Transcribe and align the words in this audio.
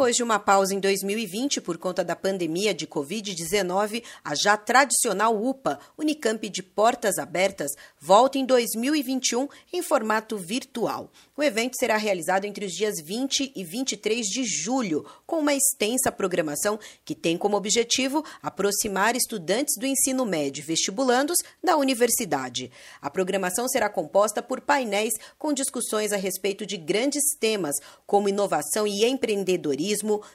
Depois 0.00 0.16
de 0.16 0.22
uma 0.22 0.38
pausa 0.38 0.74
em 0.74 0.80
2020 0.80 1.60
por 1.60 1.76
conta 1.76 2.02
da 2.02 2.16
pandemia 2.16 2.72
de 2.72 2.86
Covid-19, 2.86 4.02
a 4.24 4.34
já 4.34 4.56
tradicional 4.56 5.36
UPA, 5.36 5.78
Unicamp 5.98 6.48
de 6.48 6.62
Portas 6.62 7.18
Abertas, 7.18 7.72
volta 8.00 8.38
em 8.38 8.46
2021 8.46 9.46
em 9.70 9.82
formato 9.82 10.38
virtual. 10.38 11.12
O 11.36 11.42
evento 11.42 11.76
será 11.78 11.98
realizado 11.98 12.46
entre 12.46 12.64
os 12.64 12.72
dias 12.72 12.94
20 13.04 13.52
e 13.54 13.62
23 13.62 14.26
de 14.26 14.42
julho, 14.42 15.04
com 15.26 15.40
uma 15.40 15.52
extensa 15.52 16.10
programação 16.10 16.80
que 17.04 17.14
tem 17.14 17.36
como 17.36 17.58
objetivo 17.58 18.24
aproximar 18.42 19.14
estudantes 19.14 19.74
do 19.78 19.84
ensino 19.84 20.24
médio 20.24 20.64
vestibulandos 20.64 21.36
da 21.62 21.76
universidade. 21.76 22.70
A 23.02 23.10
programação 23.10 23.68
será 23.68 23.90
composta 23.90 24.42
por 24.42 24.62
painéis 24.62 25.12
com 25.38 25.52
discussões 25.52 26.10
a 26.10 26.16
respeito 26.16 26.64
de 26.64 26.78
grandes 26.78 27.36
temas 27.38 27.76
como 28.06 28.30
inovação 28.30 28.86
e 28.86 29.04
empreendedorismo 29.04 29.89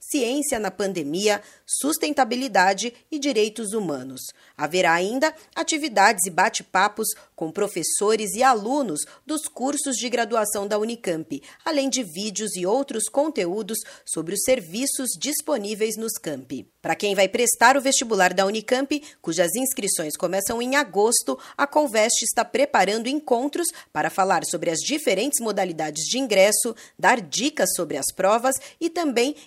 ciência 0.00 0.58
na 0.58 0.70
pandemia, 0.70 1.42
sustentabilidade 1.66 2.92
e 3.10 3.18
direitos 3.18 3.72
humanos. 3.72 4.20
Haverá 4.56 4.92
ainda 4.92 5.34
atividades 5.54 6.26
e 6.26 6.30
bate-papos 6.30 7.08
com 7.34 7.50
professores 7.50 8.34
e 8.34 8.42
alunos 8.42 9.00
dos 9.26 9.48
cursos 9.48 9.96
de 9.96 10.08
graduação 10.08 10.66
da 10.66 10.78
Unicamp, 10.78 11.42
além 11.64 11.88
de 11.88 12.02
vídeos 12.02 12.54
e 12.56 12.66
outros 12.66 13.08
conteúdos 13.08 13.78
sobre 14.04 14.34
os 14.34 14.42
serviços 14.42 15.10
disponíveis 15.18 15.96
nos 15.96 16.12
campi. 16.12 16.68
Para 16.82 16.94
quem 16.94 17.14
vai 17.14 17.28
prestar 17.28 17.76
o 17.76 17.80
vestibular 17.80 18.32
da 18.32 18.46
Unicamp, 18.46 19.02
cujas 19.20 19.54
inscrições 19.54 20.16
começam 20.16 20.62
em 20.62 20.76
agosto, 20.76 21.38
a 21.56 21.66
Conveste 21.66 22.24
está 22.24 22.44
preparando 22.44 23.06
encontros 23.06 23.66
para 23.92 24.08
falar 24.08 24.44
sobre 24.44 24.70
as 24.70 24.78
diferentes 24.78 25.40
modalidades 25.40 26.04
de 26.04 26.18
ingresso, 26.18 26.74
dar 26.98 27.20
dicas 27.20 27.70
sobre 27.74 27.96
as 27.96 28.06
provas 28.14 28.54
e 28.80 28.88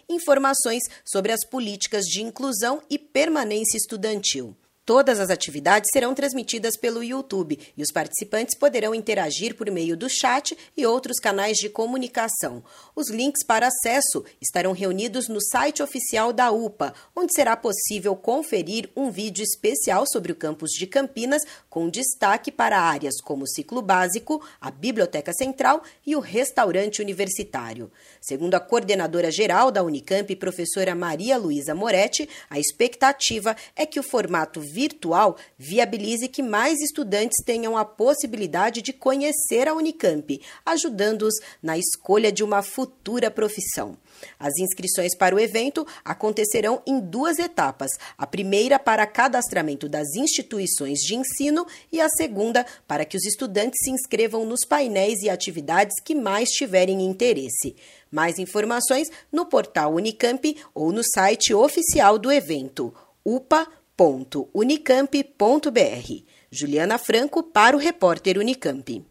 informações 0.09 0.83
sobre 1.05 1.31
as 1.31 1.45
políticas 1.45 2.03
de 2.05 2.21
inclusão 2.21 2.81
e 2.89 2.97
permanência 2.97 3.77
estudantil. 3.77 4.55
Todas 4.85 5.17
as 5.21 5.29
atividades 5.29 5.89
serão 5.93 6.13
transmitidas 6.13 6.75
pelo 6.75 7.01
YouTube 7.01 7.57
e 7.77 7.81
os 7.81 7.89
participantes 7.89 8.57
poderão 8.57 8.93
interagir 8.93 9.55
por 9.55 9.71
meio 9.71 9.95
do 9.95 10.09
chat 10.09 10.57
e 10.75 10.85
outros 10.85 11.19
canais 11.19 11.55
de 11.55 11.69
comunicação. 11.69 12.61
Os 12.93 13.09
links 13.09 13.45
para 13.45 13.67
acesso 13.67 14.25
estarão 14.41 14.73
reunidos 14.73 15.29
no 15.29 15.41
site 15.41 15.81
oficial 15.81 16.33
da 16.33 16.51
UPA, 16.51 16.93
onde 17.15 17.33
será 17.33 17.55
possível 17.55 18.13
conferir 18.13 18.89
um 18.93 19.09
vídeo 19.09 19.41
especial 19.41 20.03
sobre 20.05 20.33
o 20.33 20.35
campus 20.35 20.71
de 20.71 20.85
Campinas, 20.85 21.43
com 21.69 21.89
destaque 21.89 22.51
para 22.51 22.77
áreas 22.77 23.21
como 23.21 23.45
o 23.45 23.47
ciclo 23.47 23.81
básico, 23.81 24.45
a 24.59 24.69
biblioteca 24.69 25.31
central 25.31 25.81
e 26.05 26.13
o 26.13 26.19
restaurante 26.19 27.01
universitário. 27.01 27.89
Segundo 28.19 28.55
a 28.55 28.59
coordenadora 28.59 29.31
geral 29.31 29.71
da 29.71 29.81
Unicamp, 29.81 30.35
professora 30.35 30.93
Maria 30.93 31.37
Luísa 31.37 31.73
Moretti, 31.73 32.27
a 32.49 32.59
expectativa 32.59 33.55
é 33.77 33.85
que 33.85 33.97
o 33.97 34.03
formato 34.03 34.59
virtual 34.73 35.37
viabilize 35.57 36.27
que 36.27 36.41
mais 36.41 36.81
estudantes 36.81 37.43
tenham 37.45 37.77
a 37.77 37.85
possibilidade 37.85 38.81
de 38.81 38.91
conhecer 38.91 39.67
a 39.67 39.73
Unicamp, 39.73 40.41
ajudando-os 40.65 41.35
na 41.61 41.77
escolha 41.77 42.31
de 42.31 42.43
uma 42.43 42.63
futura 42.63 43.29
profissão. 43.29 43.95
As 44.39 44.57
inscrições 44.57 45.15
para 45.15 45.35
o 45.35 45.39
evento 45.39 45.85
acontecerão 46.03 46.81
em 46.87 46.99
duas 46.99 47.37
etapas: 47.37 47.91
a 48.17 48.25
primeira 48.25 48.79
para 48.79 49.05
cadastramento 49.05 49.87
das 49.87 50.15
instituições 50.15 50.99
de 50.99 51.15
ensino 51.15 51.65
e 51.91 52.01
a 52.01 52.09
segunda 52.09 52.65
para 52.87 53.05
que 53.05 53.17
os 53.17 53.25
estudantes 53.25 53.79
se 53.83 53.91
inscrevam 53.91 54.45
nos 54.45 54.65
painéis 54.65 55.21
e 55.21 55.29
atividades 55.29 55.95
que 56.03 56.15
mais 56.15 56.49
tiverem 56.49 57.05
interesse. 57.05 57.75
Mais 58.09 58.39
informações 58.39 59.09
no 59.31 59.45
portal 59.45 59.93
Unicamp 59.93 60.55
ou 60.73 60.91
no 60.91 61.03
site 61.03 61.53
oficial 61.53 62.17
do 62.17 62.31
evento 62.31 62.93
upa.com 63.25 63.82
www.unicamp.br. 63.97 66.23
Juliana 66.51 66.97
Franco 66.97 67.43
para 67.43 67.75
o 67.75 67.79
repórter 67.79 68.37
Unicamp. 68.37 69.05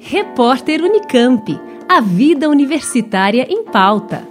Repórter 0.00 0.82
Unicamp. 0.82 1.48
A 1.88 2.00
vida 2.00 2.48
universitária 2.48 3.46
em 3.48 3.64
pauta. 3.64 4.29